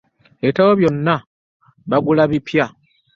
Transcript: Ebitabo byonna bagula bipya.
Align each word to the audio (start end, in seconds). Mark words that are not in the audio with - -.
Ebitabo 0.43 0.71
byonna 0.79 1.15
bagula 1.89 2.23
bipya. 2.31 2.65